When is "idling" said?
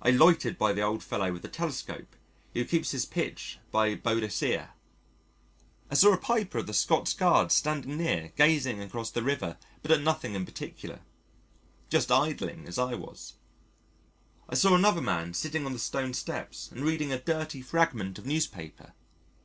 12.12-12.68